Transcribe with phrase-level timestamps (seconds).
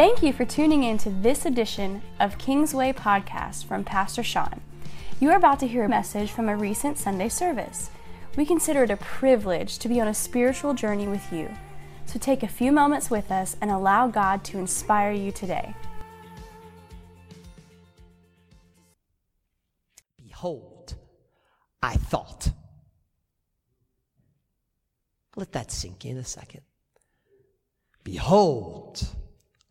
[0.00, 4.62] Thank you for tuning in to this edition of Kingsway Podcast from Pastor Sean.
[5.20, 7.90] You are about to hear a message from a recent Sunday service.
[8.34, 11.54] We consider it a privilege to be on a spiritual journey with you.
[12.06, 15.74] So take a few moments with us and allow God to inspire you today.
[20.16, 20.94] Behold,
[21.82, 22.48] I thought.
[25.36, 26.62] Let that sink in a second.
[28.02, 29.06] Behold,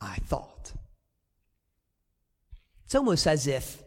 [0.02, 0.74] I thought.
[2.86, 3.84] It's almost as if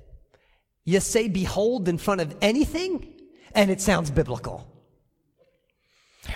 [0.85, 3.07] you say behold in front of anything
[3.55, 4.67] and it sounds biblical.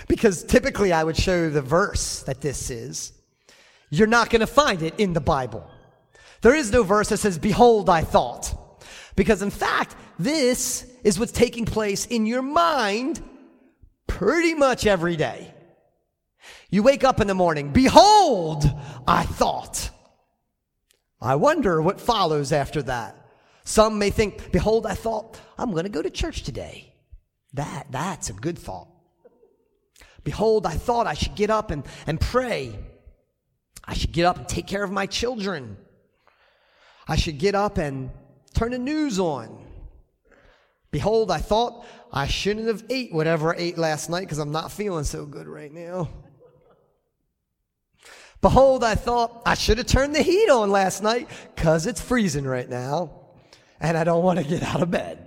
[0.07, 3.13] Because typically I would show the verse that this is.
[3.89, 5.69] You're not going to find it in the Bible.
[6.41, 8.83] There is no verse that says, Behold, I thought.
[9.15, 13.21] Because in fact, this is what's taking place in your mind
[14.07, 15.53] pretty much every day.
[16.69, 18.65] You wake up in the morning, behold,
[19.07, 19.89] I thought.
[21.21, 23.15] I wonder what follows after that.
[23.63, 26.93] Some may think, behold, I thought, I'm going to go to church today.
[27.53, 28.87] That, that's a good thought.
[30.23, 32.77] Behold, I thought I should get up and, and pray.
[33.83, 35.77] I should get up and take care of my children.
[37.07, 38.11] I should get up and
[38.53, 39.65] turn the news on.
[40.91, 44.71] Behold, I thought I shouldn't have ate whatever I ate last night because I'm not
[44.71, 46.09] feeling so good right now.
[48.41, 52.45] Behold, I thought I should have turned the heat on last night because it's freezing
[52.45, 53.11] right now
[53.79, 55.23] and I don't want to get out of bed.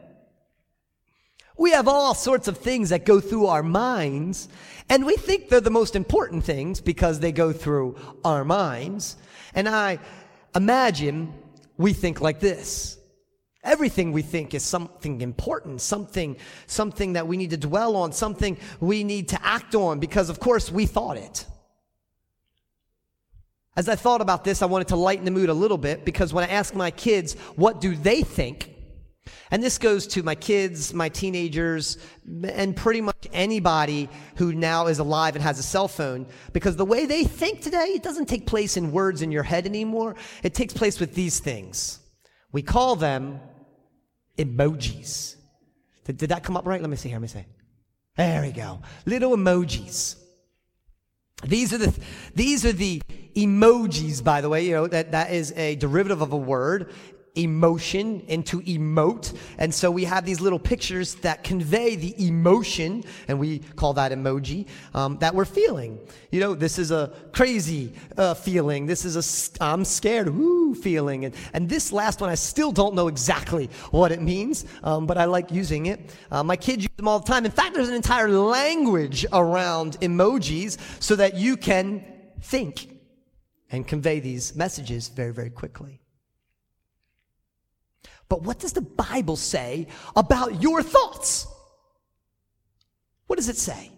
[1.57, 4.49] We have all sorts of things that go through our minds,
[4.89, 9.17] and we think they're the most important things because they go through our minds.
[9.55, 9.99] And I
[10.55, 11.35] imagine
[11.77, 12.97] we think like this.
[13.63, 18.57] Everything we think is something important, something, something that we need to dwell on, something
[18.81, 21.45] we need to act on because, of course, we thought it.
[23.81, 26.35] As I thought about this, I wanted to lighten the mood a little bit because
[26.35, 28.75] when I ask my kids, what do they think?
[29.51, 31.97] And this goes to my kids, my teenagers,
[32.45, 36.27] and pretty much anybody who now is alive and has a cell phone.
[36.53, 39.65] Because the way they think today, it doesn't take place in words in your head
[39.65, 40.15] anymore.
[40.43, 42.01] It takes place with these things.
[42.53, 43.41] We call them
[44.37, 45.37] emojis.
[46.05, 46.83] Did, did that come up right?
[46.83, 47.17] Let me see here.
[47.17, 47.47] Let me see.
[48.19, 48.83] There we go.
[49.07, 50.17] Little emojis.
[51.43, 51.99] These are the,
[52.35, 53.01] these are the
[53.35, 54.65] emojis, by the way.
[54.67, 56.93] You know, that, that is a derivative of a word
[57.35, 59.37] emotion into emote.
[59.59, 64.13] And so we have these little pictures that convey the emotion, and we call that
[64.13, 65.99] emoji, um, that we're feeling.
[66.31, 68.87] You know, this is a crazy uh, feeling.
[68.87, 71.25] This is a I'm scared, woo feeling.
[71.25, 75.19] And, and this last one, I still don't know exactly what it means, um, but
[75.19, 76.15] I like using it.
[76.31, 77.45] Uh, my kids use them all the time.
[77.45, 82.05] In fact, there's an entire language around emojis so that you can
[82.43, 83.00] think
[83.71, 86.01] and convey these messages very, very quickly.
[88.29, 91.47] But what does the Bible say about your thoughts?
[93.27, 93.91] What does it say?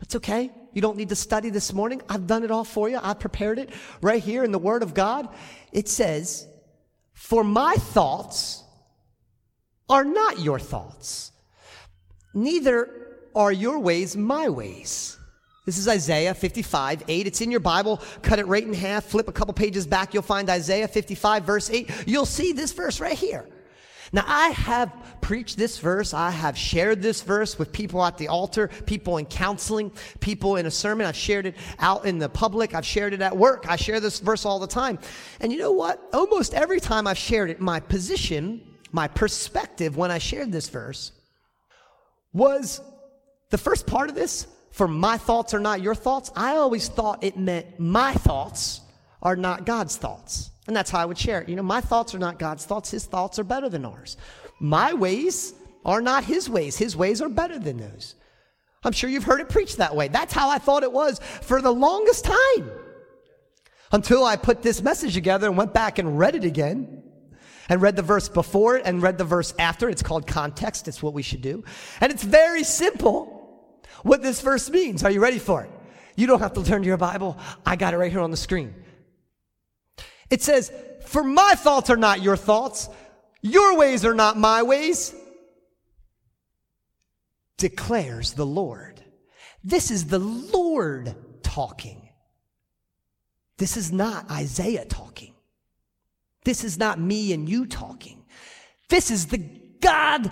[0.00, 0.50] It's okay.
[0.72, 2.02] You don't need to study this morning.
[2.08, 2.98] I've done it all for you.
[3.02, 3.70] I've prepared it
[4.00, 5.28] right here in the Word of God.
[5.72, 6.46] It says,
[7.12, 8.62] For my thoughts
[9.88, 11.32] are not your thoughts,
[12.32, 15.18] neither are your ways my ways.
[15.64, 17.26] This is Isaiah 55, 8.
[17.26, 18.02] It's in your Bible.
[18.20, 19.04] Cut it right in half.
[19.04, 20.12] Flip a couple pages back.
[20.12, 21.90] You'll find Isaiah 55, verse 8.
[22.06, 23.48] You'll see this verse right here.
[24.12, 24.92] Now, I have
[25.22, 26.12] preached this verse.
[26.12, 30.66] I have shared this verse with people at the altar, people in counseling, people in
[30.66, 31.06] a sermon.
[31.06, 32.74] I've shared it out in the public.
[32.74, 33.64] I've shared it at work.
[33.66, 34.98] I share this verse all the time.
[35.40, 35.98] And you know what?
[36.12, 38.60] Almost every time I've shared it, my position,
[38.92, 41.10] my perspective when I shared this verse
[42.34, 42.82] was
[43.48, 47.22] the first part of this for my thoughts are not your thoughts, I always thought
[47.22, 48.80] it meant my thoughts
[49.22, 50.50] are not God's thoughts.
[50.66, 51.48] And that's how I would share it.
[51.48, 52.90] You know, my thoughts are not God's thoughts.
[52.90, 54.16] His thoughts are better than ours.
[54.58, 55.54] My ways
[55.84, 56.76] are not his ways.
[56.76, 58.16] His ways are better than those.
[58.82, 60.08] I'm sure you've heard it preached that way.
[60.08, 62.70] That's how I thought it was for the longest time.
[63.92, 67.04] Until I put this message together and went back and read it again
[67.68, 69.88] and read the verse before it and read the verse after.
[69.88, 70.88] It's called context.
[70.88, 71.62] It's what we should do.
[72.00, 73.33] And it's very simple
[74.04, 75.02] what this verse means.
[75.02, 75.70] Are you ready for it?
[76.14, 77.36] You don't have to turn to your Bible.
[77.66, 78.72] I got it right here on the screen.
[80.30, 80.72] It says,
[81.06, 82.88] For my thoughts are not your thoughts,
[83.42, 85.14] your ways are not my ways,
[87.56, 89.02] declares the Lord.
[89.64, 92.08] This is the Lord talking.
[93.56, 95.34] This is not Isaiah talking.
[96.44, 98.24] This is not me and you talking.
[98.88, 100.30] This is the God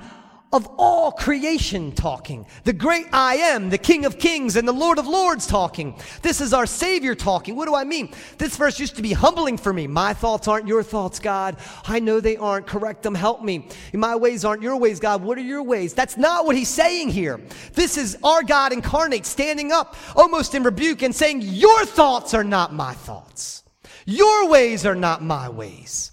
[0.52, 2.46] of all creation talking.
[2.64, 5.98] The great I am, the King of Kings and the Lord of Lords talking.
[6.20, 7.56] This is our Savior talking.
[7.56, 8.12] What do I mean?
[8.36, 9.86] This verse used to be humbling for me.
[9.86, 11.56] My thoughts aren't your thoughts, God.
[11.84, 12.66] I know they aren't.
[12.66, 13.14] Correct them.
[13.14, 13.68] Help me.
[13.94, 15.22] My ways aren't your ways, God.
[15.22, 15.94] What are your ways?
[15.94, 17.40] That's not what he's saying here.
[17.72, 22.44] This is our God incarnate standing up almost in rebuke and saying, Your thoughts are
[22.44, 23.62] not my thoughts.
[24.04, 26.12] Your ways are not my ways.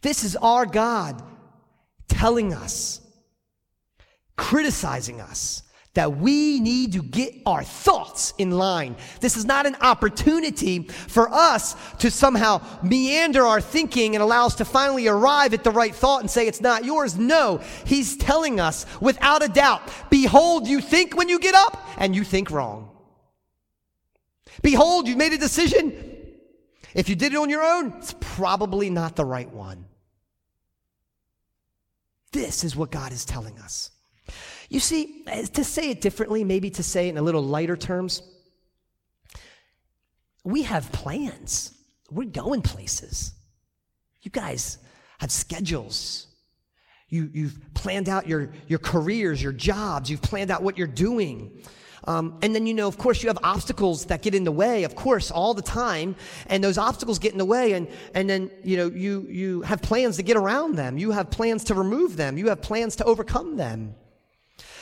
[0.00, 1.22] This is our God
[2.08, 3.00] telling us
[4.36, 5.62] criticizing us
[5.96, 8.94] that we need to get our thoughts in line.
[9.20, 14.56] This is not an opportunity for us to somehow meander our thinking and allow us
[14.56, 17.16] to finally arrive at the right thought and say it's not yours.
[17.16, 19.80] No, he's telling us without a doubt,
[20.10, 22.90] behold, you think when you get up and you think wrong.
[24.62, 25.94] Behold, you made a decision.
[26.94, 29.86] If you did it on your own, it's probably not the right one.
[32.32, 33.90] This is what God is telling us.
[34.68, 38.22] You see, to say it differently, maybe to say it in a little lighter terms,
[40.44, 41.72] we have plans.
[42.10, 43.32] We're going places.
[44.22, 44.78] You guys
[45.18, 46.26] have schedules.
[47.08, 50.10] You, you've planned out your, your careers, your jobs.
[50.10, 51.62] You've planned out what you're doing.
[52.04, 54.84] Um, and then, you know, of course, you have obstacles that get in the way,
[54.84, 56.14] of course, all the time.
[56.46, 57.72] And those obstacles get in the way.
[57.72, 60.98] And, and then, you know, you, you have plans to get around them.
[60.98, 62.38] You have plans to remove them.
[62.38, 63.94] You have plans to overcome them.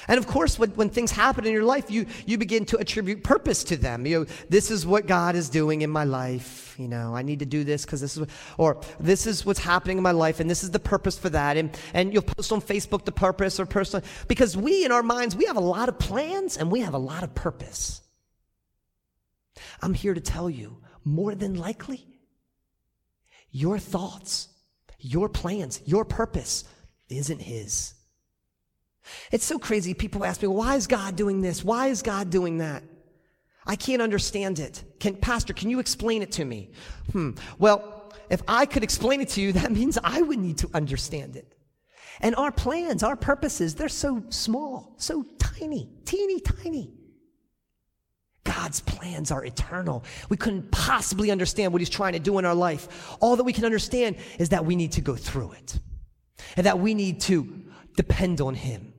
[0.09, 3.25] And of course, when, when things happen in your life, you, you begin to attribute
[3.25, 4.07] purpose to them.
[4.07, 6.75] You know, this is what God is doing in my life.
[6.79, 9.61] You know, I need to do this because this is, what, or this is what's
[9.61, 11.57] happening in my life and this is the purpose for that.
[11.57, 15.37] And, and you'll post on Facebook the purpose or personal, because we in our minds,
[15.37, 18.01] we have a lot of plans and we have a lot of purpose.
[19.81, 22.07] I'm here to tell you, more than likely,
[23.51, 24.49] your thoughts,
[24.99, 26.65] your plans, your purpose
[27.09, 27.94] isn't His.
[29.35, 29.95] It's so crazy.
[29.95, 31.65] People ask me, why is God doing this?
[31.65, 32.85] Why is God doing that?
[33.67, 34.85] I can't understand it.
[35.01, 36.71] Can, Pastor, can you explain it to me?
[37.11, 37.33] Hmm.
[37.59, 41.35] Well, if I could explain it to you, that means I would need to understand
[41.35, 41.53] it.
[42.21, 46.95] And our plans, our purposes, they're so small, so tiny, teeny tiny.
[48.45, 50.05] God's plans are eternal.
[50.29, 53.17] We couldn't possibly understand what He's trying to do in our life.
[53.19, 55.81] All that we can understand is that we need to go through it
[56.57, 57.65] and that we need to
[57.97, 58.94] depend on Him.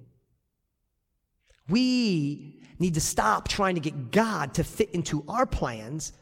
[1.67, 6.13] We need to stop trying to get God to fit into our plans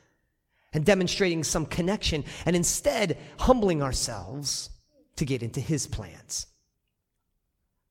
[0.73, 4.69] and demonstrating some connection and instead humbling ourselves
[5.15, 6.47] to get into His plans.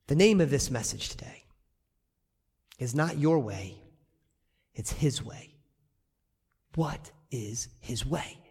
[0.09, 1.45] The name of this message today
[2.79, 3.79] is not your way,
[4.75, 5.55] it's His way.
[6.75, 8.42] What is His way?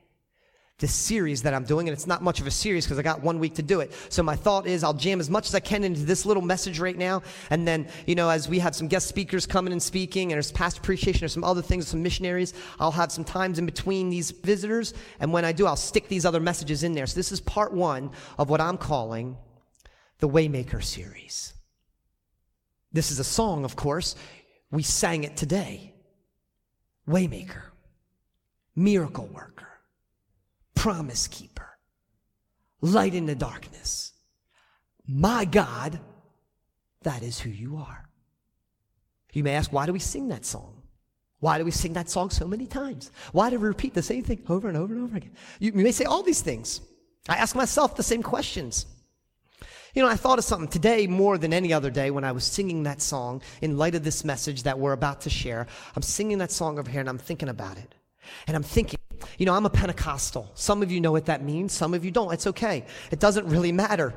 [0.81, 3.21] This series that I'm doing, and it's not much of a series because I got
[3.21, 3.93] one week to do it.
[4.09, 6.79] So my thought is I'll jam as much as I can into this little message
[6.79, 10.31] right now, and then you know as we have some guest speakers coming and speaking,
[10.31, 12.53] and there's past appreciation, there's some other things, some missionaries.
[12.79, 16.25] I'll have some times in between these visitors, and when I do, I'll stick these
[16.25, 17.05] other messages in there.
[17.05, 19.37] So this is part one of what I'm calling
[20.17, 21.53] the Waymaker series.
[22.91, 24.15] This is a song, of course.
[24.71, 25.93] We sang it today.
[27.07, 27.63] Waymaker,
[28.75, 29.70] miracle worker
[30.81, 31.77] promise keeper,
[32.81, 34.13] light in the darkness.
[35.07, 35.99] My God,
[37.03, 38.09] that is who you are.
[39.31, 40.81] You may ask, why do we sing that song?
[41.39, 43.11] Why do we sing that song so many times?
[43.31, 45.35] Why do we repeat the same thing over and over and over again?
[45.59, 46.81] You, may say all these things.
[47.29, 48.87] I ask myself the same questions.
[49.93, 52.43] You know, I thought of something today more than any other day when I was
[52.43, 55.67] singing that song in light of this message that we're about to share.
[55.95, 57.93] I'm singing that song over here and I'm thinking about it.
[58.47, 58.97] And I'm thinking,
[59.37, 60.51] you know, I'm a Pentecostal.
[60.53, 62.33] Some of you know what that means, some of you don't.
[62.33, 62.85] It's okay.
[63.11, 64.13] It doesn't really matter.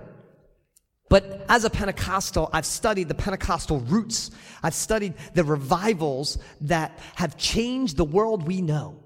[1.10, 4.30] But as a Pentecostal, I've studied the Pentecostal roots.
[4.62, 9.00] I've studied the revivals that have changed the world we know.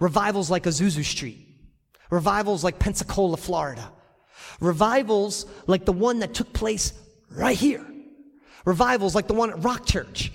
[0.00, 1.46] Revivals like Azusa Street.
[2.10, 3.90] Revivals like Pensacola, Florida.
[4.60, 6.92] Revivals like the one that took place
[7.30, 7.84] right here.
[8.64, 10.32] Revivals like the one at Rock Church.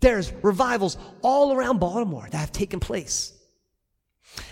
[0.00, 3.32] There's revivals all around Baltimore that have taken place.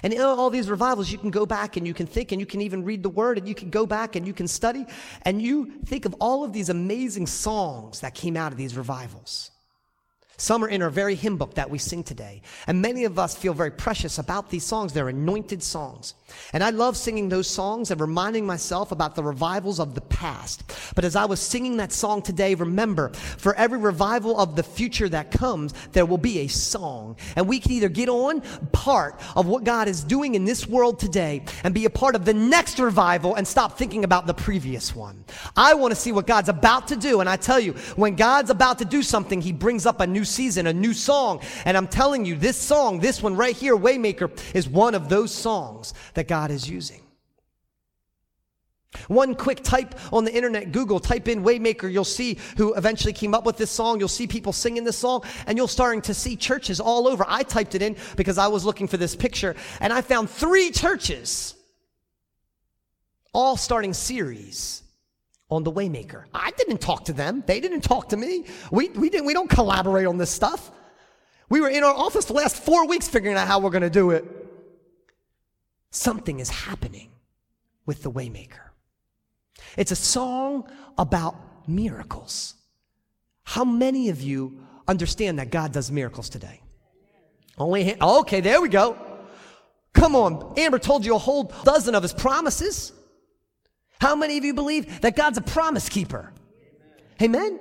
[0.03, 2.47] And in all these revivals, you can go back and you can think and you
[2.47, 4.87] can even read the word and you can go back and you can study
[5.23, 9.51] and you think of all of these amazing songs that came out of these revivals.
[10.43, 12.43] Some are in our very hymn book that we sing today.
[12.67, 14.93] And many of us feel very precious about these songs.
[14.93, 16.15] They're anointed songs.
[16.53, 20.65] And I love singing those songs and reminding myself about the revivals of the past.
[20.97, 25.09] But as I was singing that song today, remember, for every revival of the future
[25.11, 27.15] that comes, there will be a song.
[27.37, 28.41] And we can either get on
[28.73, 32.25] part of what God is doing in this world today and be a part of
[32.25, 35.25] the next revival and stop thinking about the previous one.
[35.57, 37.21] I want to see what God's about to do.
[37.21, 40.25] And I tell you, when God's about to do something, He brings up a new
[40.33, 41.41] season, a new song.
[41.65, 45.33] And I'm telling you, this song, this one right here, Waymaker, is one of those
[45.33, 47.03] songs that God is using.
[49.09, 53.35] One quick type on the internet, Google, type in Waymaker, you'll see who eventually came
[53.35, 53.99] up with this song.
[53.99, 57.25] You'll see people singing this song, and you'll starting to see churches all over.
[57.27, 60.71] I typed it in because I was looking for this picture, and I found three
[60.71, 61.55] churches
[63.33, 64.82] all starting series
[65.52, 66.25] on the Waymaker.
[66.32, 67.44] I didn't talk to them.
[67.47, 68.47] They didn't talk to me.
[68.71, 70.71] We, we, didn't, we don't collaborate on this stuff.
[71.50, 73.90] We were in our office the last four weeks figuring out how we're going to
[73.90, 74.25] do it.
[75.90, 77.11] Something is happening
[77.85, 78.71] with the Waymaker.
[79.76, 81.37] It's a song about
[81.68, 82.54] miracles.
[83.44, 86.62] How many of you understand that God does miracles today?
[87.59, 88.97] Only, okay, there we go.
[89.92, 90.54] Come on.
[90.56, 92.92] Amber told you a whole dozen of his promises.
[94.01, 96.33] How many of you believe that God's a promise keeper?
[97.21, 97.61] Amen?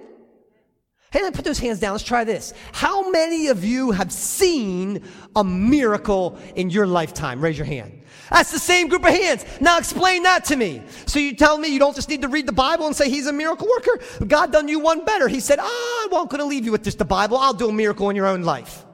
[1.11, 1.91] Hey, let me put those hands down.
[1.91, 2.53] Let's try this.
[2.71, 5.03] How many of you have seen
[5.35, 7.41] a miracle in your lifetime?
[7.41, 8.01] Raise your hand.
[8.29, 9.45] That's the same group of hands.
[9.59, 10.81] Now explain that to me.
[11.05, 13.27] So you tell me you don't just need to read the Bible and say he's
[13.27, 13.99] a miracle worker?
[14.25, 15.27] God done you one better.
[15.27, 17.35] He said, ah, I'm not going to leave you with just the Bible.
[17.35, 18.85] I'll do a miracle in your own life.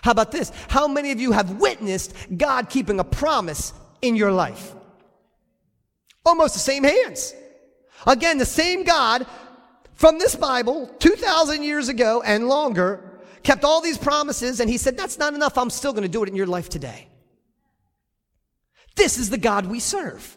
[0.00, 0.52] How about this?
[0.68, 4.74] How many of you have witnessed God keeping a promise in your life?
[6.24, 7.34] Almost the same hands.
[8.06, 9.26] Again, the same God
[9.94, 14.96] from this Bible 2,000 years ago and longer kept all these promises, and he said,
[14.96, 15.56] That's not enough.
[15.56, 17.08] I'm still going to do it in your life today.
[18.96, 20.36] This is the God we serve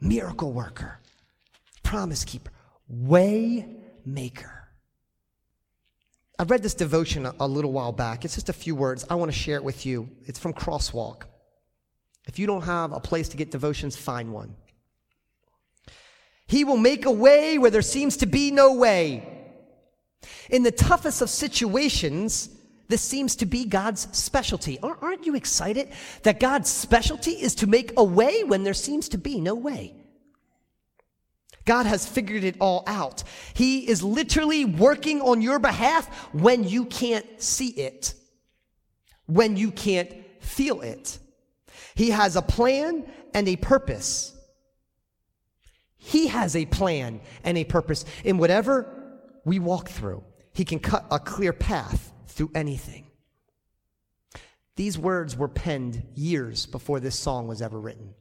[0.00, 1.00] miracle worker,
[1.82, 2.52] promise keeper,
[2.88, 3.66] way
[4.04, 4.68] maker.
[6.38, 8.24] I read this devotion a, little while back.
[8.24, 9.06] It's just a few words.
[9.08, 10.10] I want to share it with you.
[10.26, 11.22] It's from Crosswalk.
[12.26, 14.54] If you don't have a place to get devotions, find one.
[16.48, 19.32] He will make a way where there seems to be no way.
[20.50, 22.48] In the toughest of situations,
[22.88, 24.78] this seems to be God's specialty.
[24.80, 25.92] Aren't you excited
[26.22, 29.94] that God's specialty is to make a way when there seems to be no way?
[31.64, 33.24] God has figured it all out.
[33.54, 38.14] He is literally working on your behalf when you can't see it,
[39.26, 41.18] when you can't feel it.
[41.96, 44.36] He has a plan and a purpose.
[45.96, 50.22] He has a plan and a purpose in whatever we walk through.
[50.52, 53.06] He can cut a clear path through anything.
[54.76, 58.14] These words were penned years before this song was ever written.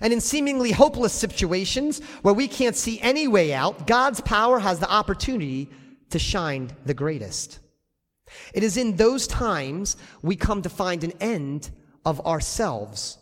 [0.00, 4.78] And in seemingly hopeless situations where we can't see any way out, God's power has
[4.80, 5.68] the opportunity
[6.08, 7.58] to shine the greatest.
[8.52, 11.70] It is in those times we come to find an end
[12.04, 13.18] of ourselves.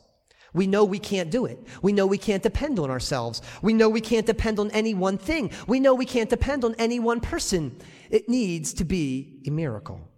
[0.55, 1.59] We know we can't do it.
[1.81, 3.41] We know we can't depend on ourselves.
[3.63, 5.51] We know we can't depend on any one thing.
[5.67, 7.79] We know we can't depend on any one person.
[8.11, 10.09] It needs to be a miracle.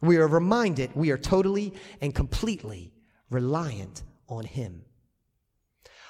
[0.00, 2.92] We are reminded we are totally and completely
[3.30, 4.84] reliant on Him.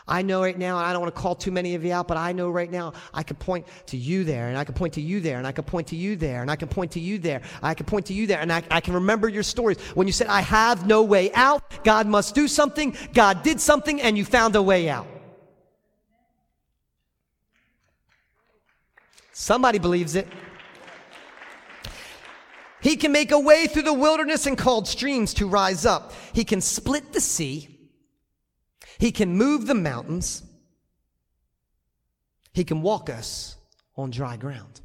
[0.08, 2.08] I know right now, and I don't want to call too many of you out,
[2.08, 4.94] but I know right now I can point to you there, and I can point
[4.94, 7.00] to you there, and I can point to you there, and I can point to
[7.00, 9.78] you there, I can point to you there, and I, I can remember your stories.
[9.94, 14.00] When you said, I have no way out, God must do something, God did something,
[14.00, 15.06] and you found a way out.
[19.32, 20.26] Somebody believes it.
[22.80, 26.12] He can make a way through the wilderness and called streams to rise up.
[26.32, 27.77] He can split the sea.
[28.98, 30.42] He can move the mountains.
[32.52, 33.56] He can walk us
[33.96, 34.80] on dry ground.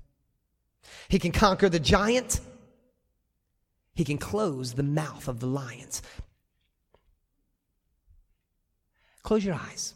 [1.07, 2.39] He can conquer the giant.
[3.95, 6.01] He can close the mouth of the lions.
[9.23, 9.93] Close your eyes.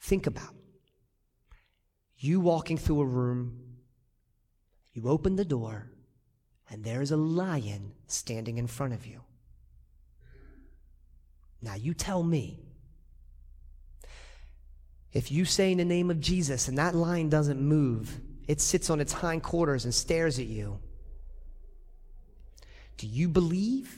[0.00, 0.54] Think about
[2.18, 3.60] you walking through a room.
[4.92, 5.92] You open the door,
[6.68, 9.20] and there's a lion standing in front of you.
[11.62, 12.60] Now you tell me.
[15.12, 18.90] If you say in the name of Jesus and that lion doesn't move, it sits
[18.90, 20.80] on its hindquarters and stares at you.
[22.98, 23.96] Do you believe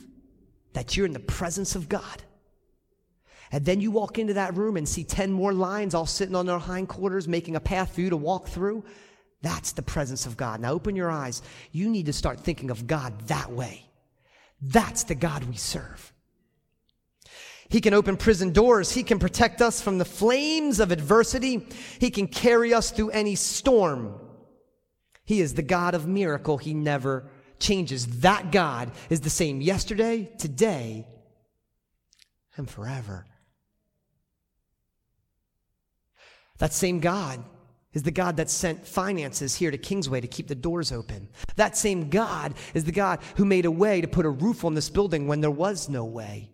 [0.73, 2.23] that you're in the presence of God?
[3.51, 6.45] And then you walk into that room and see 10 more lions all sitting on
[6.45, 8.83] their hindquarters making a path for you to walk through,
[9.41, 10.59] That's the presence of God.
[10.59, 11.41] Now open your eyes.
[11.71, 13.85] You need to start thinking of God that way.
[14.61, 16.13] That's the God we serve.
[17.71, 18.91] He can open prison doors.
[18.91, 21.65] He can protect us from the flames of adversity.
[21.99, 24.19] He can carry us through any storm.
[25.23, 26.57] He is the God of miracle.
[26.57, 28.19] He never changes.
[28.19, 31.07] That God is the same yesterday, today,
[32.57, 33.25] and forever.
[36.57, 37.41] That same God
[37.93, 41.29] is the God that sent finances here to Kingsway to keep the doors open.
[41.55, 44.73] That same God is the God who made a way to put a roof on
[44.73, 46.51] this building when there was no way.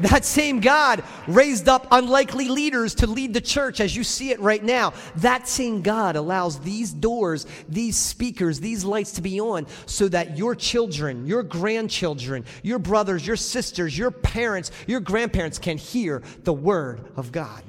[0.00, 4.40] That same God raised up unlikely leaders to lead the church as you see it
[4.40, 4.92] right now.
[5.16, 10.36] That same God allows these doors, these speakers, these lights to be on so that
[10.36, 16.52] your children, your grandchildren, your brothers, your sisters, your parents, your grandparents can hear the
[16.52, 17.62] word of God.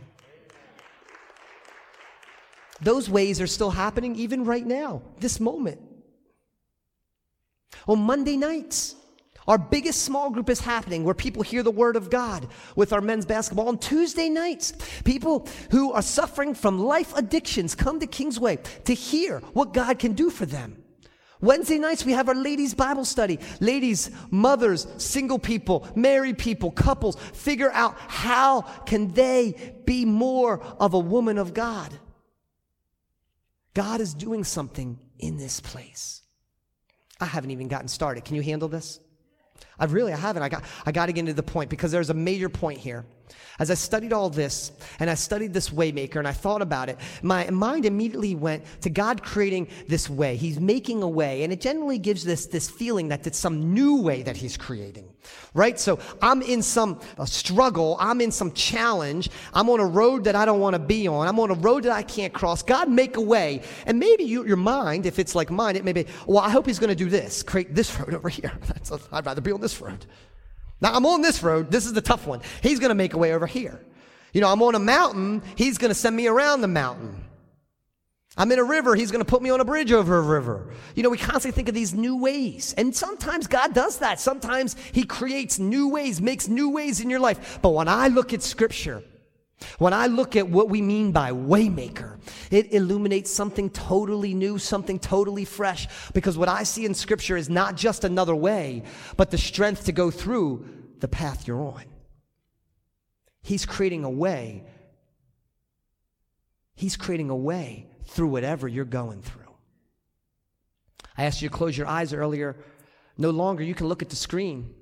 [2.82, 5.80] Those ways are still happening even right now, this moment.
[7.88, 8.96] On Monday nights,
[9.48, 13.02] our biggest small group is happening where people hear the word of God with our
[13.02, 13.68] men's basketball.
[13.68, 14.74] On Tuesday nights,
[15.04, 20.14] people who are suffering from life addictions come to Kingsway to hear what God can
[20.14, 20.82] do for them.
[21.42, 23.40] Wednesday nights, we have our ladies' Bible study.
[23.60, 30.94] Ladies, mothers, single people, married people, couples figure out how can they be more of
[30.94, 31.94] a woman of God.
[33.76, 36.22] God is doing something in this place.
[37.20, 38.26] I haven't even gotten started.
[38.26, 39.00] Can you handle this?
[39.80, 40.44] I really I haven't.
[40.44, 43.06] I got I got to get into the point because there's a major point here.
[43.58, 46.98] As I studied all this and I studied this waymaker and I thought about it,
[47.22, 50.36] my mind immediately went to God creating this way.
[50.36, 54.02] He's making a way, and it generally gives this this feeling that it's some new
[54.02, 55.08] way that He's creating,
[55.54, 55.80] right?
[55.80, 60.36] So I'm in some uh, struggle, I'm in some challenge, I'm on a road that
[60.36, 62.62] I don't want to be on, I'm on a road that I can't cross.
[62.62, 65.94] God make a way, and maybe you, your mind, if it's like mine, it may
[65.94, 68.52] be, well, I hope He's going to do this, create this road over here.
[69.12, 70.06] I'd rather be on this road.
[70.82, 71.72] Now I'm on this road.
[71.72, 72.42] This is the tough one.
[72.62, 73.82] He's going to make a way over here.
[74.34, 75.42] You know, I'm on a mountain.
[75.56, 77.24] He's going to send me around the mountain.
[78.38, 78.96] I'm in a river.
[78.96, 80.74] He's going to put me on a bridge over a river.
[80.94, 82.76] You know, we constantly think of these new ways.
[82.78, 84.20] And sometimes God does that.
[84.20, 87.60] Sometimes He creates new ways, makes new ways in your life.
[87.62, 89.04] But when I look at Scripture,
[89.78, 92.20] when I look at what we mean by waymaker,
[92.52, 97.50] it illuminates something totally new, something totally fresh, because what I see in scripture is
[97.50, 98.84] not just another way,
[99.18, 100.68] but the strength to go through
[101.00, 101.84] the path you're on.
[103.42, 104.64] He's creating a way.
[106.76, 109.44] He's creating a way through whatever you're going through.
[111.18, 112.58] I asked you to close your eyes earlier.
[113.18, 114.74] No longer you can look at the screen.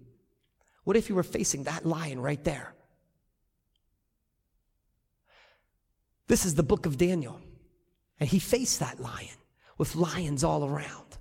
[0.83, 2.73] What if you were facing that lion right there?
[6.27, 7.39] This is the book of Daniel.
[8.19, 9.35] And he faced that lion
[9.77, 11.17] with lions all around.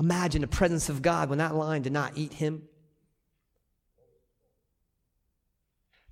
[0.00, 2.62] Imagine the presence of God when that lion did not eat him.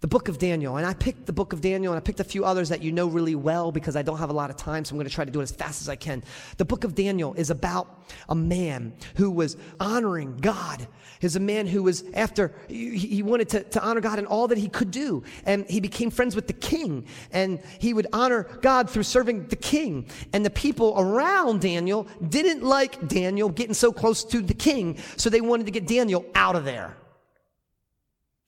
[0.00, 0.76] The book of Daniel.
[0.76, 2.92] And I picked the book of Daniel and I picked a few others that you
[2.92, 5.14] know really well because I don't have a lot of time, so I'm going to
[5.14, 6.22] try to do it as fast as I can.
[6.58, 10.86] The book of Daniel is about a man who was honoring God.
[11.22, 14.58] Is a man who was after, he wanted to, to honor God in all that
[14.58, 15.22] he could do.
[15.46, 17.06] And he became friends with the king.
[17.32, 20.06] And he would honor God through serving the king.
[20.34, 25.30] And the people around Daniel didn't like Daniel getting so close to the king, so
[25.30, 26.96] they wanted to get Daniel out of there.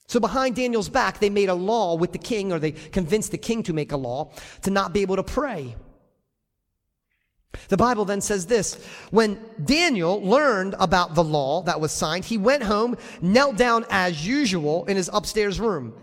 [0.08, 3.38] So behind Daniel's back, they made a law with the king, or they convinced the
[3.38, 5.76] king to make a law to not be able to pray.
[7.68, 8.74] The Bible then says this
[9.10, 14.26] when Daniel learned about the law that was signed, he went home, knelt down as
[14.26, 15.94] usual in his upstairs room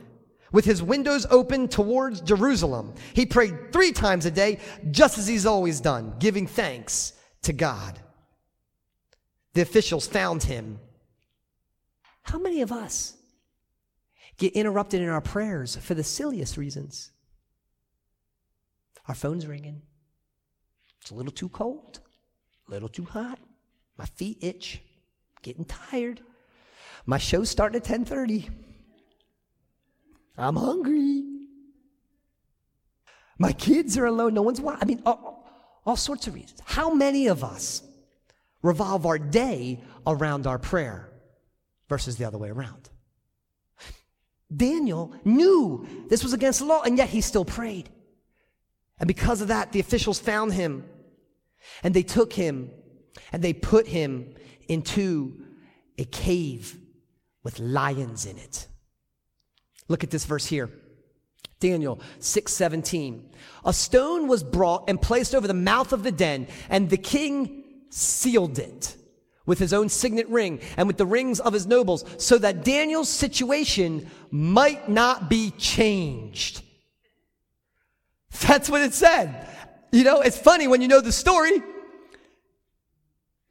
[0.52, 2.94] with his windows open towards Jerusalem.
[3.13, 4.60] He prayed three times a day,
[4.91, 8.00] just as he's always done, giving thanks to God.
[9.54, 10.80] The officials found him.
[12.24, 13.14] How many of us
[14.38, 17.12] get interrupted in our prayers for the silliest reasons.
[19.08, 19.82] Our phone's ringing.
[21.02, 22.00] It's a little too cold,
[22.67, 23.39] a little too hot.
[23.98, 24.82] My feet itch,
[25.41, 26.21] getting tired.
[27.06, 28.50] My show's starting at 10:30.
[30.38, 31.24] I'm hungry.
[33.38, 34.34] My kids are alone.
[34.34, 34.82] No one's watching.
[34.82, 35.48] I mean, all,
[35.86, 36.62] all sorts of reasons.
[36.65, 37.84] How many of us
[38.62, 41.10] revolve our day around our prayer
[41.89, 42.89] versus the other way around?
[44.56, 47.89] Daniel knew this was against the law, and yet he still prayed.
[49.00, 50.86] And because of that, the officials found him
[51.84, 52.72] and they took him
[53.32, 54.34] and they put him
[54.68, 55.44] into
[55.98, 56.78] a cave
[57.44, 58.68] with lions in it.
[59.88, 60.70] Look at this verse here.
[61.60, 63.24] Daniel 6:17.
[63.65, 67.63] A stone was brought and placed over the mouth of the den, and the king
[67.89, 68.96] sealed it
[69.45, 73.10] with his own signet ring and with the rings of his nobles, so that Daniel's
[73.10, 76.62] situation might not be changed.
[78.47, 79.47] That's what it said.
[79.91, 81.62] You know, it's funny when you know the story.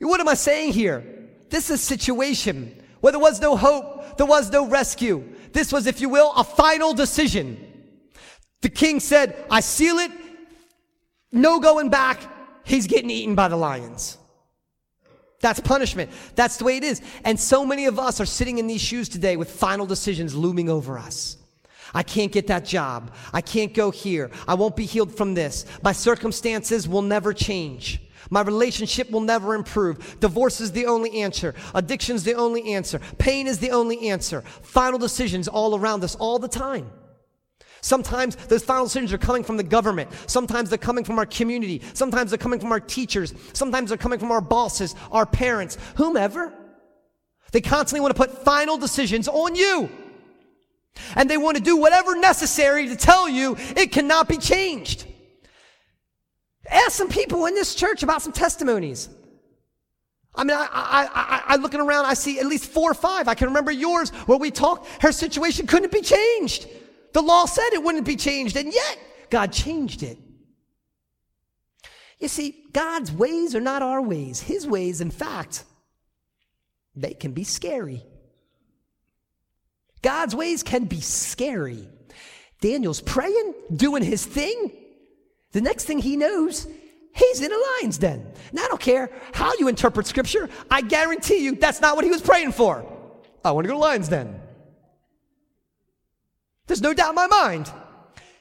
[0.01, 1.29] What am I saying here?
[1.49, 5.25] This is a situation where there was no hope, there was no rescue.
[5.53, 7.59] This was, if you will, a final decision.
[8.61, 10.11] The king said, I seal it,
[11.31, 12.21] no going back.
[12.65, 14.19] He's getting eaten by the lions.
[15.45, 16.11] That's punishment.
[16.37, 17.03] That's the way it is.
[17.23, 20.71] And so many of us are sitting in these shoes today with final decisions looming
[20.71, 21.37] over us.
[21.93, 23.15] I can't get that job.
[23.31, 24.31] I can't go here.
[24.49, 25.67] I won't be healed from this.
[25.83, 28.01] My circumstances will never change.
[28.31, 30.19] My relationship will never improve.
[30.19, 31.55] Divorce is the only answer.
[31.75, 32.99] Addiction is the only answer.
[33.19, 34.41] Pain is the only answer.
[34.63, 36.91] Final decisions all around us all the time.
[37.85, 40.11] Sometimes those final decisions are coming from the government.
[40.27, 41.83] Sometimes they're coming from our community.
[41.93, 43.35] Sometimes they're coming from our teachers.
[43.53, 46.51] Sometimes they're coming from our bosses, our parents, whomever.
[47.53, 49.91] They constantly want to put final decisions on you.
[51.15, 55.05] And they want to do whatever necessary to tell you it cannot be changed.
[56.71, 59.11] Ask some people in this church about some testimonies.
[60.35, 63.29] I mean, I, I, I, I, looking around, I see at least four or five.
[63.29, 66.67] I can remember yours where we talked, her situation couldn't be changed.
[67.15, 68.99] The law said it wouldn't be changed, and yet
[69.31, 70.19] God changed it.
[72.19, 74.41] You see, God's ways are not our ways.
[74.41, 75.65] His ways, in fact,
[76.97, 78.03] they can be scary.
[80.03, 81.89] God's ways can be scary.
[82.61, 84.73] Daniel's praying, doing his thing.
[85.53, 86.67] The next thing he knows,
[87.15, 88.27] he's in a lion's den.
[88.53, 92.11] Now, I don't care how you interpret scripture, I guarantee you that's not what he
[92.11, 92.85] was praying for.
[93.45, 94.41] I want to go to lion's den.
[96.67, 97.71] There's no doubt in my mind.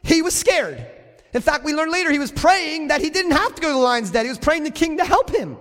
[0.04, 0.86] He was scared.
[1.34, 3.74] In fact, we learn later he was praying that he didn't have to go to
[3.74, 4.26] the lion's den.
[4.26, 5.58] He was praying the king to help him.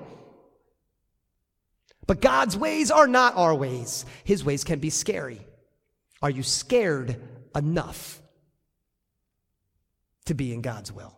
[2.06, 4.04] But God's ways are not our ways.
[4.24, 5.40] His ways can be scary.
[6.20, 7.20] Are you scared
[7.54, 8.20] enough
[10.26, 11.16] to be in God's will?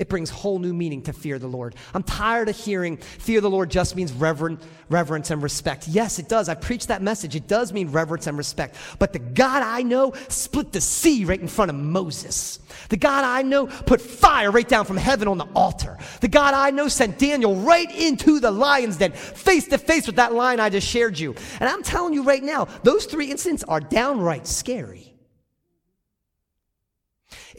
[0.00, 1.74] It brings whole new meaning to fear the Lord.
[1.92, 5.88] I'm tired of hearing fear the Lord just means reverent, reverence and respect.
[5.88, 6.48] Yes, it does.
[6.48, 7.36] I preach that message.
[7.36, 8.76] It does mean reverence and respect.
[8.98, 12.60] But the God I know split the sea right in front of Moses.
[12.88, 15.98] The God I know put fire right down from heaven on the altar.
[16.22, 20.16] The God I know sent Daniel right into the lion's den, face to face with
[20.16, 21.34] that lion I just shared you.
[21.60, 25.12] And I'm telling you right now, those three incidents are downright scary.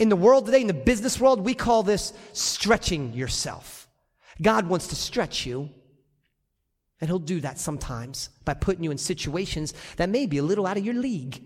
[0.01, 3.87] In the world today, in the business world, we call this stretching yourself.
[4.41, 5.69] God wants to stretch you,
[6.99, 10.65] and He'll do that sometimes by putting you in situations that may be a little
[10.65, 11.43] out of your league.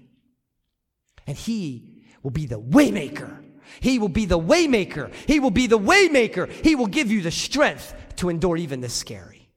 [1.28, 3.44] And He will be the waymaker.
[3.82, 5.14] He will be the waymaker.
[5.28, 6.50] He will be the waymaker.
[6.50, 9.50] He will give you the strength to endure even the scary.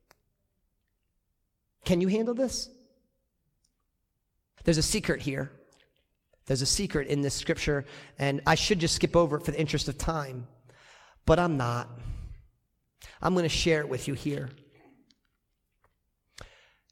[1.84, 2.68] Can you handle this?
[4.64, 5.52] There's a secret here.
[6.48, 7.84] There's a secret in this scripture,
[8.18, 10.46] and I should just skip over it for the interest of time,
[11.26, 11.90] but I'm not.
[13.20, 14.48] I'm going to share it with you here.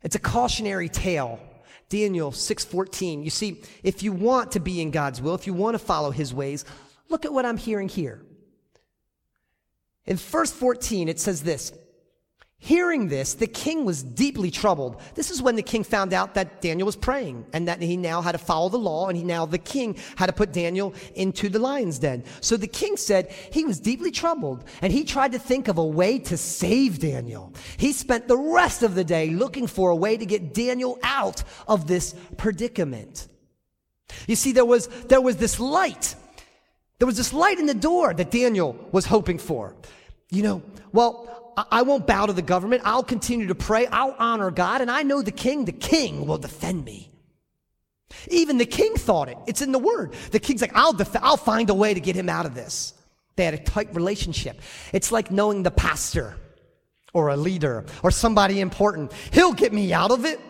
[0.02, 1.40] It's a cautionary tale.
[1.88, 3.24] Daniel 6:14.
[3.24, 6.10] You see, if you want to be in God's will, if you want to follow
[6.10, 6.66] his ways,
[7.08, 8.20] look at what I'm hearing here.
[10.04, 11.72] In verse 14 it says this,
[12.58, 15.00] Hearing this, the king was deeply troubled.
[15.14, 18.22] This is when the king found out that Daniel was praying and that he now
[18.22, 21.50] had to follow the law and he now, the king, had to put Daniel into
[21.50, 22.24] the lion's den.
[22.40, 25.84] So the king said he was deeply troubled and he tried to think of a
[25.84, 27.52] way to save Daniel.
[27.76, 31.44] He spent the rest of the day looking for a way to get Daniel out
[31.68, 33.28] of this predicament.
[34.26, 36.14] You see, there was, there was this light.
[36.98, 39.76] There was this light in the door that Daniel was hoping for.
[40.30, 42.82] You know, well, I won't bow to the government.
[42.84, 43.86] I'll continue to pray.
[43.86, 44.82] I'll honor God.
[44.82, 47.10] And I know the king, the king will defend me.
[48.28, 49.38] Even the king thought it.
[49.46, 50.14] It's in the word.
[50.32, 52.92] The king's like, I'll, def- I'll find a way to get him out of this.
[53.36, 54.60] They had a tight relationship.
[54.92, 56.36] It's like knowing the pastor
[57.14, 59.12] or a leader or somebody important.
[59.32, 60.40] He'll get me out of it.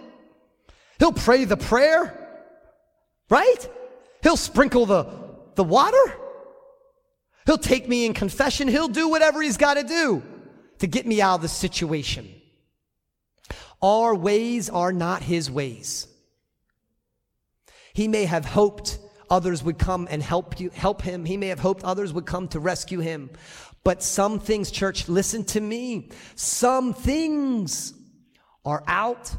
[0.99, 2.43] He'll pray the prayer,
[3.31, 3.69] right?
[4.23, 5.07] He'll sprinkle the,
[5.55, 6.17] the water.
[7.45, 8.67] He'll take me in confession.
[8.67, 10.23] He'll do whatever he's got to do
[10.79, 12.29] to get me out of the situation.
[13.83, 16.09] Our ways are not his ways.
[17.93, 18.99] He may have hoped
[19.31, 21.25] others would come and help you, help him.
[21.25, 23.31] He may have hoped others would come to rescue him.
[23.85, 26.11] But some things, church, listen to me.
[26.35, 27.95] Some things
[28.65, 29.35] are out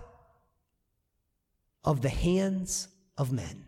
[1.83, 3.65] of the hands of men.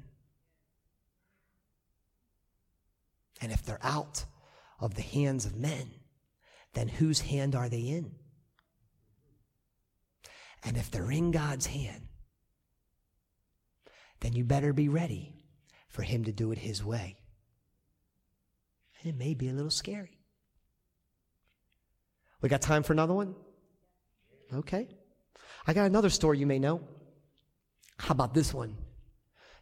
[3.42, 4.26] And if they're out
[4.80, 5.90] of the hands of men,
[6.74, 8.12] then whose hand are they in?
[10.64, 12.08] And if they're in God's hand,
[14.20, 15.34] then you better be ready
[15.88, 17.18] for Him to do it His way.
[19.02, 20.20] And it may be a little scary.
[22.42, 23.36] We got time for another one?
[24.54, 24.88] Okay.
[25.66, 26.82] I got another story you may know.
[27.98, 28.78] How about this one?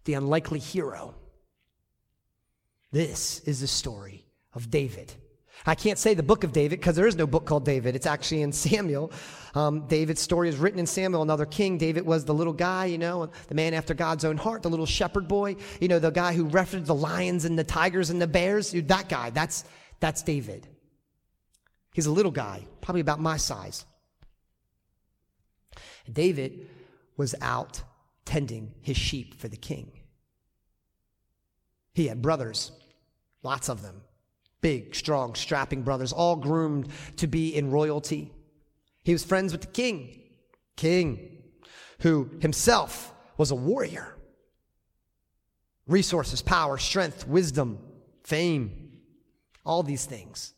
[0.05, 1.15] The unlikely hero.
[2.91, 5.13] This is the story of David.
[5.65, 7.95] I can't say the book of David because there is no book called David.
[7.95, 9.11] It's actually in Samuel.
[9.55, 11.77] Um, David's story is written in Samuel, another king.
[11.77, 14.85] David was the little guy, you know, the man after God's own heart, the little
[14.85, 18.27] shepherd boy, you know, the guy who referenced the lions and the tigers and the
[18.27, 18.71] bears.
[18.71, 19.63] That guy, that's,
[19.99, 20.67] that's David.
[21.93, 23.85] He's a little guy, probably about my size.
[26.11, 26.69] David
[27.17, 27.81] was out
[28.25, 29.91] tending his sheep for the king.
[31.93, 32.71] He had brothers,
[33.41, 34.01] lots of them
[34.61, 38.31] big, strong, strapping brothers, all groomed to be in royalty.
[39.03, 40.21] He was friends with the king,
[40.75, 41.43] king,
[41.99, 44.15] who himself was a warrior.
[45.87, 47.79] Resources, power, strength, wisdom,
[48.23, 48.99] fame,
[49.65, 50.53] all these things.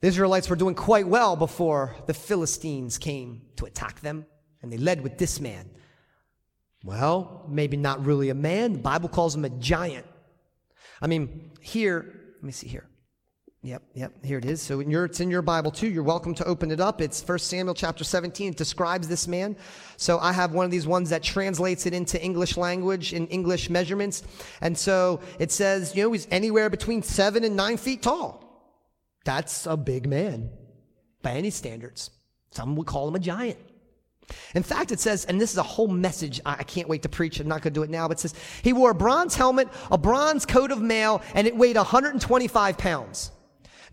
[0.00, 4.26] The Israelites were doing quite well before the Philistines came to attack them,
[4.60, 5.70] and they led with this man.
[6.84, 8.72] Well, maybe not really a man.
[8.72, 10.06] The Bible calls him a giant.
[11.02, 12.86] I mean, here, let me see here.
[13.64, 14.62] Yep, yep, here it is.
[14.62, 15.88] So in your, it's in your Bible too.
[15.88, 17.00] You're welcome to open it up.
[17.00, 18.52] It's 1 Samuel chapter 17.
[18.52, 19.56] It describes this man.
[19.96, 23.68] So I have one of these ones that translates it into English language in English
[23.68, 24.22] measurements.
[24.60, 28.42] And so it says, you know, he's anywhere between seven and nine feet tall.
[29.24, 30.50] That's a big man
[31.22, 32.10] by any standards.
[32.50, 33.58] Some would call him a giant.
[34.54, 37.40] In fact, it says, and this is a whole message I can't wait to preach.
[37.40, 39.68] I'm not going to do it now, but it says, he wore a bronze helmet,
[39.90, 43.32] a bronze coat of mail, and it weighed 125 pounds.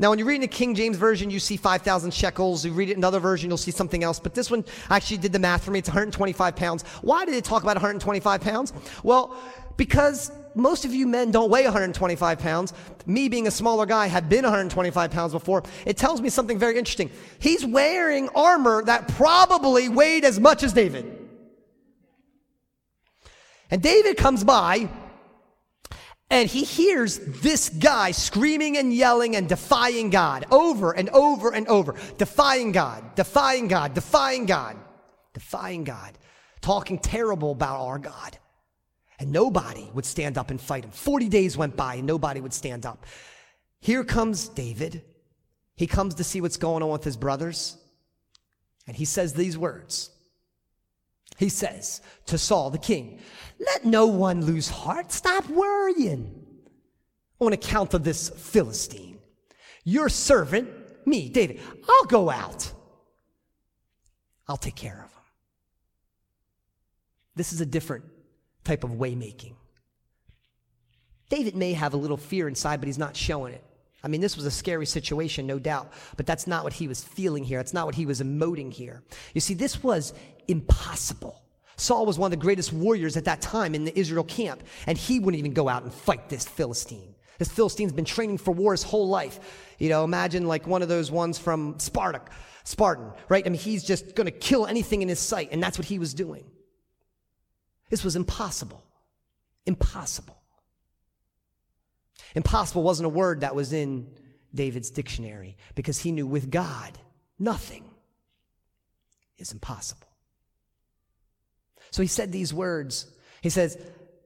[0.02, 2.63] Now, when you read in the King James Version, you see 5,000 shekels.
[2.63, 4.18] You read it in another version, you'll see something else.
[4.18, 5.80] But this one actually did the math for me.
[5.80, 6.84] It's 125 pounds.
[7.02, 8.72] Why did it talk about 125 pounds?
[9.04, 9.36] Well,
[9.76, 12.74] because most of you men don't weigh 125 pounds.
[13.06, 15.64] Me being a smaller guy had been 125 pounds before.
[15.86, 17.12] It tells me something very interesting.
[17.40, 21.16] He's wearing armor that probably weighed as much as David.
[23.72, 24.90] And David comes by
[26.32, 31.68] and he hears this guy screaming and yelling and defying God over and over and
[31.68, 31.96] over.
[32.18, 34.78] Defying God, defying God, defying God,
[35.34, 36.18] defying God,
[36.62, 38.38] talking terrible about our God.
[39.19, 40.91] And nobody would stand up and fight him.
[40.91, 43.05] 40 days went by and nobody would stand up.
[43.82, 45.03] Here comes David.
[45.75, 47.77] He comes to see what's going on with his brothers.
[48.88, 50.10] And he says these words.
[51.38, 53.19] He says to Saul the king,
[53.60, 55.12] Let no one lose heart.
[55.12, 56.45] Stop worrying
[57.39, 59.19] on account of this Philistine.
[59.84, 60.69] Your servant,
[61.05, 62.71] me, David, I'll go out.
[64.47, 65.23] I'll take care of him.
[67.36, 68.03] This is a different
[68.69, 69.55] type of waymaking.
[71.29, 73.63] David may have a little fear inside, but he's not showing it.
[74.03, 77.03] I mean, this was a scary situation, no doubt, but that's not what he was
[77.03, 77.58] feeling here.
[77.58, 79.01] That's not what he was emoting here.
[79.34, 80.13] You see, this was
[80.47, 81.41] impossible.
[81.77, 84.95] Saul was one of the greatest warriors at that time in the Israel camp, and
[84.95, 87.15] he wouldn't even go out and fight this Philistine.
[87.39, 89.39] This Philistine's been training for war his whole life.
[89.79, 92.21] You know, imagine like one of those ones from Sparta,
[92.65, 93.43] Spartan, right?
[93.47, 95.97] I mean, he's just going to kill anything in his sight, and that's what he
[95.97, 96.43] was doing.
[97.89, 98.84] This was impossible.
[99.65, 100.38] Impossible.
[102.36, 104.08] Impossible wasn't a word that was in
[104.54, 106.97] David's dictionary because he knew with God,
[107.38, 107.84] nothing
[109.38, 110.08] is impossible.
[111.91, 113.08] So he said these words.
[113.41, 113.78] He says,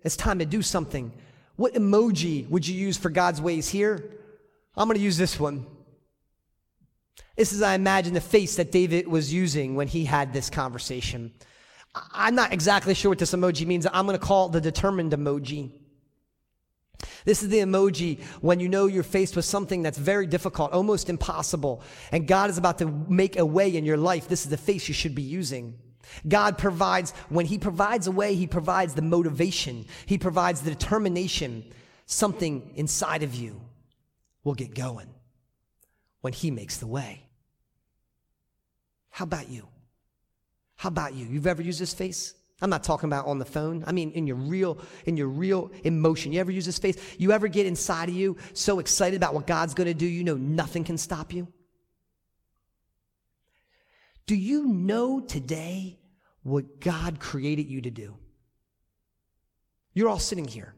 [0.04, 1.14] It's time to do something.
[1.56, 4.04] What emoji would you use for God's ways here?
[4.76, 5.66] I'm going to use this one.
[7.38, 11.32] This is, I imagine, the face that David was using when he had this conversation.
[11.96, 13.86] I'm not exactly sure what this emoji means.
[13.92, 15.72] I'm going to call it the determined emoji.
[17.26, 21.10] This is the emoji when you know you're faced with something that's very difficult, almost
[21.10, 24.28] impossible, and God is about to make a way in your life.
[24.28, 25.78] This is the face you should be using.
[26.28, 31.66] God provides, when He provides a way, He provides the motivation, He provides the determination.
[32.06, 33.62] Something inside of you
[34.44, 35.08] will get going
[36.22, 37.28] when He makes the way.
[39.10, 39.68] How about you?
[40.84, 41.26] How about you?
[41.28, 42.34] You've ever used this face?
[42.62, 43.86] I'm not talking about on the phone.
[43.88, 46.34] I mean in your real in your real emotion.
[46.34, 46.98] You ever use this face?
[47.18, 50.26] You ever get inside of you so excited about what God's going to do, you
[50.26, 51.48] know nothing can stop you?
[54.26, 56.00] Do you know today
[56.42, 58.18] what God created you to do?
[59.94, 60.76] You're all sitting here.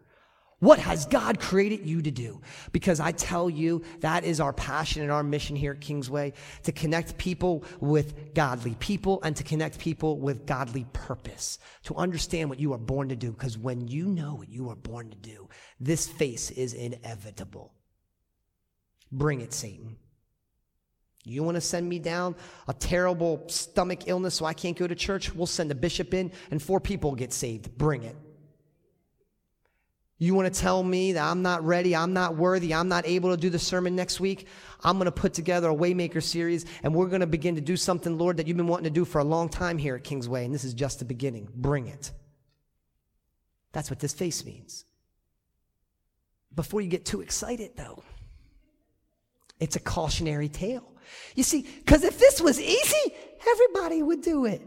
[0.65, 2.41] What has God created you to do?
[2.71, 6.71] Because I tell you, that is our passion and our mission here at Kingsway to
[6.71, 12.59] connect people with godly people and to connect people with godly purpose, to understand what
[12.59, 13.31] you are born to do.
[13.31, 15.47] Because when you know what you are born to do,
[15.79, 17.71] this face is inevitable.
[19.11, 19.97] Bring it, Satan.
[21.25, 22.35] You want to send me down
[22.67, 25.31] a terrible stomach illness so I can't go to church?
[25.31, 27.77] We'll send a bishop in and four people get saved.
[27.77, 28.15] Bring it.
[30.17, 33.31] You want to tell me that I'm not ready, I'm not worthy, I'm not able
[33.31, 34.47] to do the sermon next week?
[34.81, 37.75] I'm going to put together a Waymaker series and we're going to begin to do
[37.75, 40.45] something, Lord, that you've been wanting to do for a long time here at Kingsway,
[40.45, 41.49] and this is just the beginning.
[41.53, 42.11] Bring it.
[43.73, 44.85] That's what this face means.
[46.55, 48.01] Before you get too excited, though,
[49.59, 50.93] it's a cautionary tale.
[51.35, 54.61] You see, because if this was easy, everybody would do it.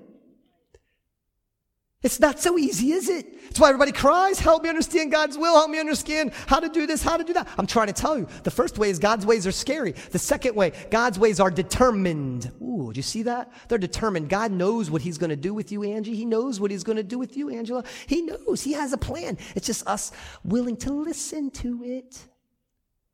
[2.08, 3.38] It's not so easy, is it?
[3.44, 6.86] That's why everybody cries, help me understand God's will, help me understand how to do
[6.86, 7.46] this, how to do that.
[7.58, 8.26] I'm trying to tell you.
[8.44, 9.92] The first way is God's ways are scary.
[9.92, 12.50] The second way, God's ways are determined.
[12.62, 13.52] Ooh, do you see that?
[13.68, 14.30] They're determined.
[14.30, 16.16] God knows what He's going to do with you, Angie.
[16.16, 17.84] He knows what He's going to do with you, Angela.
[18.06, 18.62] He knows.
[18.62, 19.36] He has a plan.
[19.54, 20.10] It's just us
[20.44, 22.18] willing to listen to it.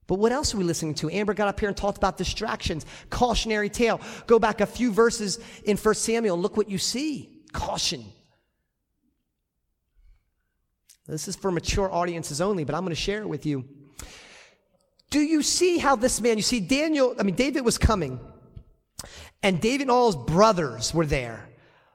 [0.07, 1.11] But what else are we listening to?
[1.11, 4.01] Amber got up here and talked about distractions, cautionary tale.
[4.29, 7.43] Go back a few verses in 1 Samuel and look what you see.
[7.53, 8.05] Caution.
[11.07, 13.65] This is for mature audiences only, but I'm going to share it with you.
[15.11, 18.19] Do you see how this man, you see, Daniel, I mean, David was coming,
[19.43, 21.49] and David and all his brothers were there.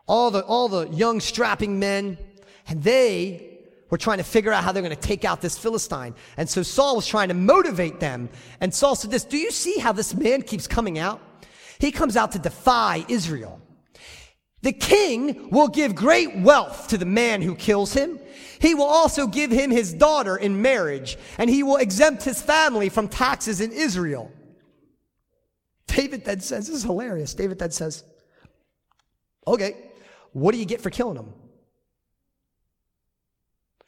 [0.07, 2.17] All the, all the young, strapping men,
[2.67, 6.13] and they were trying to figure out how they're going to take out this Philistine.
[6.37, 8.29] And so Saul was trying to motivate them.
[8.61, 11.21] And Saul said this Do you see how this man keeps coming out?
[11.79, 13.59] He comes out to defy Israel.
[14.61, 18.19] The king will give great wealth to the man who kills him.
[18.59, 22.89] He will also give him his daughter in marriage, and he will exempt his family
[22.89, 24.31] from taxes in Israel.
[25.87, 27.33] David then says, This is hilarious.
[27.33, 28.03] David then says,
[29.47, 29.77] Okay,
[30.33, 31.33] what do you get for killing him?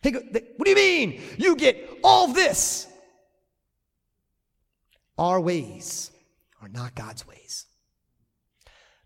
[0.02, 1.22] He go, What do you mean?
[1.38, 2.88] You get all this.
[5.18, 6.12] Our ways
[6.62, 7.66] are not God's ways.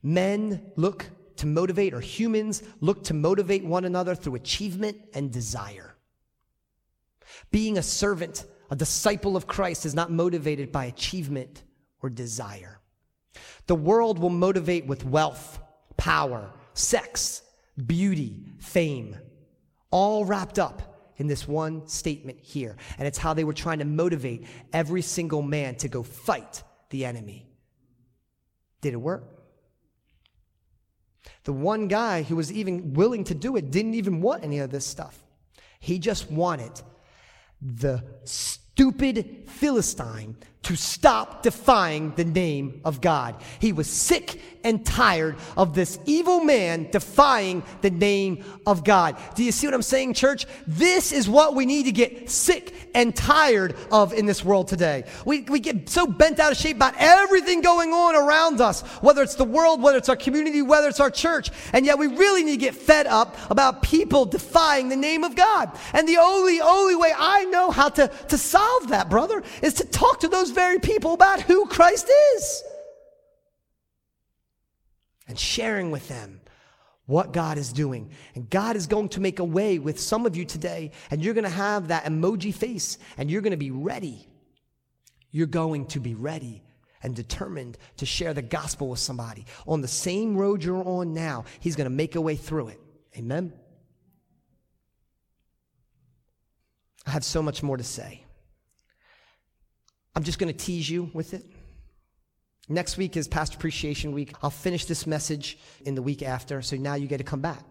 [0.01, 5.95] Men look to motivate, or humans look to motivate one another through achievement and desire.
[7.51, 11.63] Being a servant, a disciple of Christ, is not motivated by achievement
[12.01, 12.79] or desire.
[13.67, 15.59] The world will motivate with wealth,
[15.97, 17.41] power, sex,
[17.85, 19.17] beauty, fame,
[19.91, 22.75] all wrapped up in this one statement here.
[22.97, 27.05] And it's how they were trying to motivate every single man to go fight the
[27.05, 27.47] enemy.
[28.81, 29.34] Did it work?
[31.45, 34.71] The one guy who was even willing to do it didn't even want any of
[34.71, 35.23] this stuff.
[35.79, 36.71] He just wanted
[37.61, 38.03] the
[38.75, 43.35] stupid Philistine to stop defying the name of God.
[43.59, 49.15] He was sick and tired of this evil man defying the name of God.
[49.35, 50.47] Do you see what I'm saying, church?
[50.65, 55.03] This is what we need to get sick and tired of in this world today.
[55.23, 59.21] We, we get so bent out of shape about everything going on around us, whether
[59.21, 61.51] it's the world, whether it's our community, whether it's our church.
[61.73, 65.35] And yet we really need to get fed up about people defying the name of
[65.35, 65.77] God.
[65.93, 69.85] And the only, only way I know how to, to solve that, brother, is to
[69.85, 72.63] talk to those very people about who Christ is
[75.27, 76.41] and sharing with them
[77.05, 78.11] what God is doing.
[78.33, 81.33] And God is going to make a way with some of you today, and you're
[81.33, 84.27] going to have that emoji face, and you're going to be ready.
[85.31, 86.63] You're going to be ready
[87.03, 89.45] and determined to share the gospel with somebody.
[89.67, 92.79] On the same road you're on now, He's going to make a way through it.
[93.17, 93.53] Amen?
[97.05, 98.24] I have so much more to say.
[100.15, 101.45] I'm just going to tease you with it.
[102.69, 104.33] Next week is Past Appreciation Week.
[104.41, 107.63] I'll finish this message in the week after, so now you get to come back.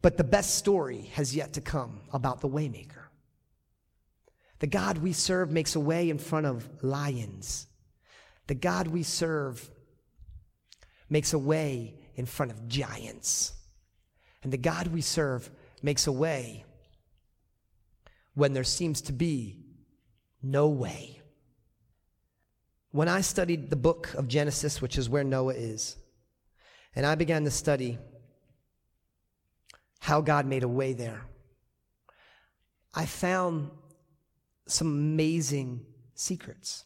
[0.00, 3.04] But the best story has yet to come about the Waymaker.
[4.60, 7.66] The God we serve makes a way in front of lions.
[8.46, 9.70] The God we serve
[11.10, 13.52] makes a way in front of giants.
[14.42, 15.50] And the God we serve
[15.82, 16.64] makes a way
[18.34, 19.65] when there seems to be
[20.50, 21.20] no way.
[22.92, 25.96] When I studied the book of Genesis, which is where Noah is,
[26.94, 27.98] and I began to study
[30.00, 31.22] how God made a way there,
[32.94, 33.70] I found
[34.66, 36.84] some amazing secrets.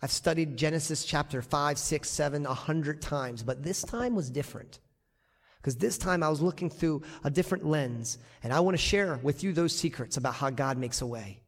[0.00, 4.80] I've studied Genesis chapter 5, 6, 7 a hundred times, but this time was different
[5.56, 9.18] Because this time I was looking through a different lens, and I want to share
[9.22, 11.41] with you those secrets about how God makes a way.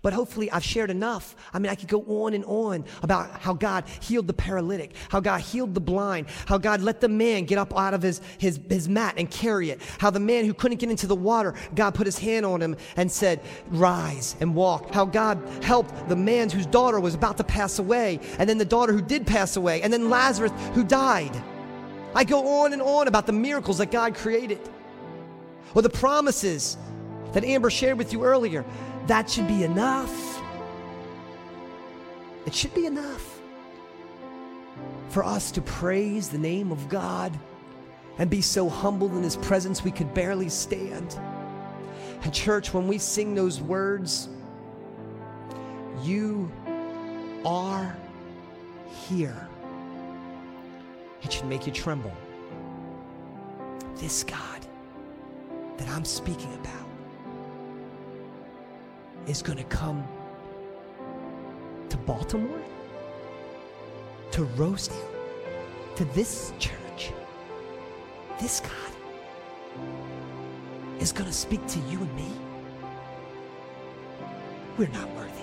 [0.00, 1.34] But hopefully I've shared enough.
[1.52, 5.20] I mean, I could go on and on about how God healed the paralytic, how
[5.20, 8.60] God healed the blind, how God let the man get up out of his, his,
[8.68, 11.94] his mat and carry it, how the man who couldn't get into the water, God
[11.94, 16.48] put his hand on him and said, rise and walk, how God helped the man
[16.48, 19.82] whose daughter was about to pass away, and then the daughter who did pass away,
[19.82, 21.36] and then Lazarus who died.
[22.14, 24.60] I go on and on about the miracles that God created,
[25.74, 26.76] or the promises
[27.32, 28.64] that Amber shared with you earlier
[29.08, 30.42] that should be enough.
[32.46, 33.40] It should be enough
[35.08, 37.36] for us to praise the name of God
[38.18, 41.18] and be so humbled in His presence we could barely stand.
[42.22, 44.28] And, church, when we sing those words,
[46.02, 46.50] you
[47.44, 47.96] are
[49.08, 49.48] here,
[51.22, 52.12] it should make you tremble.
[53.96, 54.66] This God
[55.78, 56.87] that I'm speaking about
[59.28, 60.02] is going to come
[61.90, 62.62] to Baltimore,
[64.30, 64.96] to Rosedale,
[65.96, 67.12] to this church.
[68.40, 68.72] This God
[70.98, 72.30] is going to speak to you and me.
[74.78, 75.42] We're not worthy.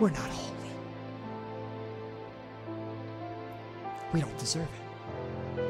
[0.00, 0.58] We're not holy.
[4.12, 5.62] We don't deserve it.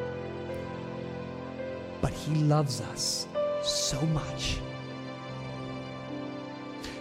[2.00, 3.26] But He loves us
[3.62, 4.58] so much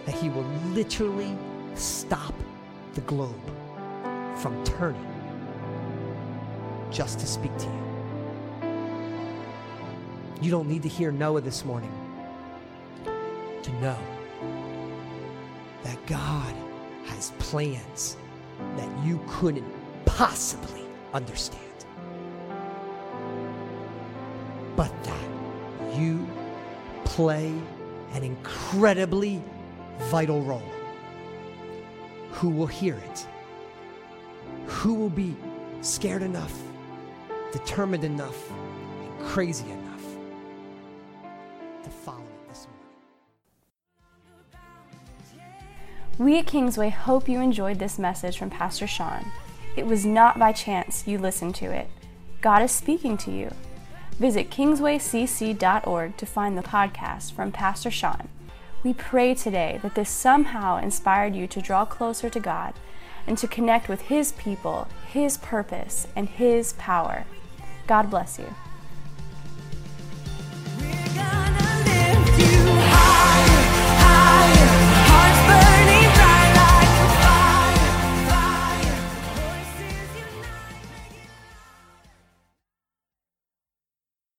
[0.06, 1.36] that he will literally
[1.74, 2.34] stop
[2.94, 3.50] the globe
[4.36, 5.06] from turning
[6.90, 7.82] just to speak to you.
[10.42, 11.92] You don't need to hear Noah this morning
[13.62, 13.98] to know
[15.84, 16.54] that God
[17.06, 18.16] has plans
[18.76, 19.66] that you couldn't
[20.04, 20.84] possibly
[21.14, 21.60] understand.
[24.76, 26.26] But that you
[27.04, 27.52] play
[28.14, 29.42] an incredibly
[29.98, 30.62] vital role.
[32.32, 33.26] Who will hear it?
[34.66, 35.36] Who will be
[35.80, 36.56] scared enough,
[37.52, 40.04] determined enough, and crazy enough
[41.84, 42.66] to follow it this
[46.18, 46.32] morning?
[46.32, 49.30] We at Kingsway hope you enjoyed this message from Pastor Sean.
[49.76, 51.88] It was not by chance you listened to it.
[52.40, 53.50] God is speaking to you.
[54.18, 58.28] Visit kingswaycc.org to find the podcast from Pastor Sean.
[58.84, 62.74] We pray today that this somehow inspired you to draw closer to God
[63.28, 67.24] and to connect with His people, His purpose, and His power.
[67.86, 68.52] God bless you.